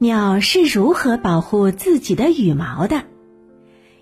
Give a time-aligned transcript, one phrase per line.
[0.00, 3.02] 鸟是如何保护自己的羽毛的？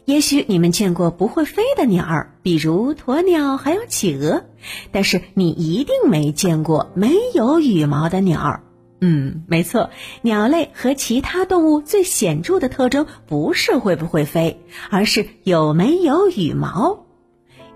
[0.04, 4.44] 也许你们见过不会飞的鸟儿，比如鸵鸟，还有企鹅，
[4.92, 8.62] 但是你一定没见过没有羽毛的鸟儿。
[9.00, 9.88] 嗯，没错，
[10.20, 14.60] 鸟类和其他动物最显著的特征不是会不会飞，
[14.90, 17.05] 而是有没有羽毛。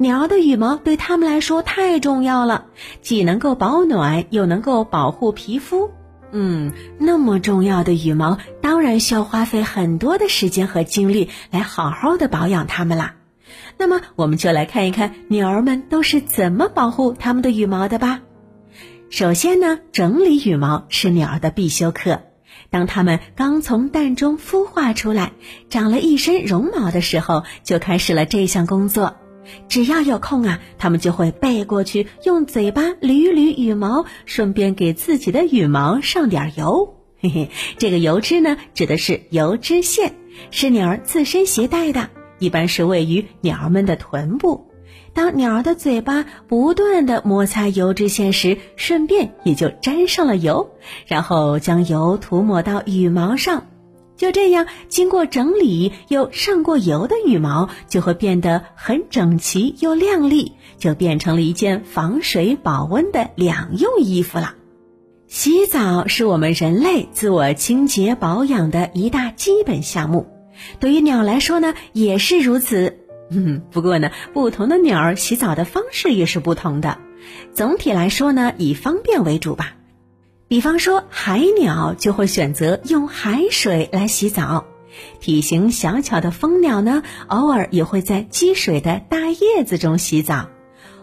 [0.03, 2.65] 鸟儿的羽毛对它们来说太重要了，
[3.03, 5.91] 既能够保暖，又能够保护皮肤。
[6.33, 13.17] 嗯，那么重要的羽毛，当然需要花费很多的时间和精力来好好的保养它们啦。
[13.77, 18.23] 那么，我们就来看一看鸟儿们都是怎么保护它们的羽毛的吧。
[19.11, 22.23] 首先呢，整理羽毛是鸟儿的必修课。
[22.71, 25.33] 当它们刚从蛋中孵化出来，
[25.69, 29.17] 长了一身绒毛的时候，就开始了这项工作。
[29.69, 36.97] 只要有空啊，他们就会背过去，用嘴巴捋捋羽毛，顺便给自己的羽毛上点油。
[37.21, 40.15] 嘿嘿，这个油脂呢，指的是油脂腺，
[40.51, 42.09] 是鸟儿自身携带的，
[42.39, 44.67] 一般是位于鸟儿们的臀部。
[45.13, 50.71] 当鸟儿的嘴巴不断的摩擦油脂腺时，顺便也就沾上了油，
[51.07, 53.67] 然后将油涂抹到羽毛上。
[54.21, 64.57] 就这样，经过整理又上过油的羽毛就会变得很整齐又亮丽，就变成了一件防水保温的两用衣服了。
[65.27, 70.27] 洗澡是我们人类自我清洁保养的一大基本项目，
[70.81, 72.99] 对于鸟来说呢，也是如此。
[73.31, 76.99] 嗯， 不过呢，不同的鸟儿洗澡的方式也是不同的。
[77.55, 79.77] 总体来说呢，以方便为主吧。
[80.51, 84.65] 比方说，海鸟就会选择用海水来洗澡；
[85.21, 90.49] 体型小巧的蜂鸟呢，偶尔也会在积水的大叶子中洗澡；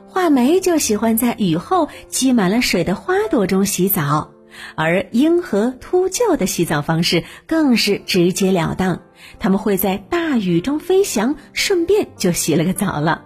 [0.05, 4.33] 画眉就喜欢在雨后积满了水的花朵中洗澡；
[4.75, 9.03] 而鹰和秃鹫的洗澡方式更是直截了当，
[9.39, 13.23] 它们会在大雨中飞翔，顺便就洗了个澡了。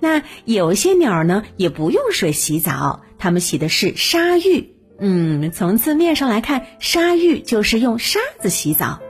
[0.00, 4.70] 那有些鸟呢，也不用水洗澡，它们洗的是沙浴。
[5.04, 9.00] 嗯，从字面上来看，沙浴就是用沙子洗澡。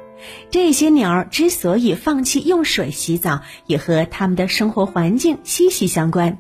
[0.51, 6.39] 这些鸟儿之所以放弃用水洗澡，也和它们的生活环境息息相关。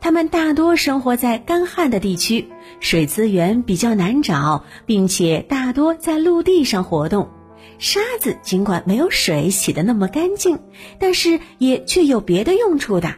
[0.00, 2.48] 它们大多生活在干旱的地区，
[2.80, 7.30] 水资源比较难找，并且大多在陆地上活动。
[7.78, 10.58] 沙子尽管没有水洗得那么干净，
[10.98, 13.14] 但是也却有别的用处的。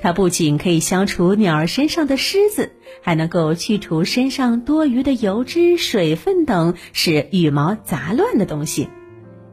[0.00, 2.72] 它不仅可以消除鸟儿身上的虱子，
[3.02, 8.88] 还能够去除身上多余的油脂、水分等使羽毛杂乱的东西。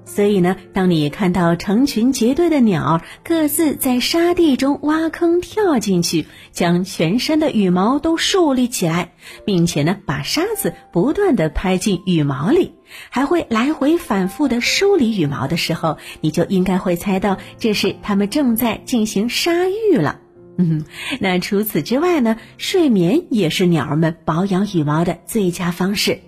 [0.03, 9.13] 所以呢，当你看到成群结队的鸟儿各自在沙地中挖坑跳进去，将全身的羽毛都竖立起来，
[9.45, 12.73] 并且呢，把沙子不断的拍进羽毛里，
[13.09, 20.19] 还会来回反复的梳理羽毛的时候，你就应该会猜到这是它们正在进行沙浴了。
[20.57, 20.83] 嗯，
[21.19, 22.35] 那除此之外呢？
[22.57, 26.19] 睡眠也是鸟儿们保养羽毛的最佳方式。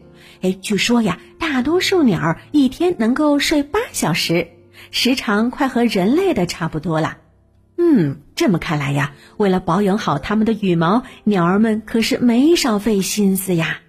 [0.41, 1.19] 哎，据说呀，
[1.53, 4.47] 大多数鸟儿一天能够睡八小时，
[4.89, 7.17] 时长快和人类的差不多了。
[7.77, 13.81] 嗯，这么看来呀，为了保养好它们的羽毛，鸟儿们可是没少费心思呀。